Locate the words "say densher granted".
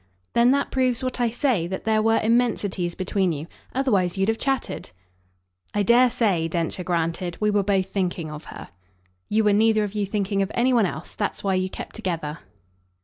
6.09-7.37